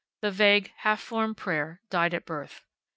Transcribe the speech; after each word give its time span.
The 0.21 0.31
vague, 0.31 0.73
half 0.77 0.99
formed 0.99 1.37
prayer 1.37 1.79
died 1.91 2.15
at 2.15 2.25
birth. 2.25 2.63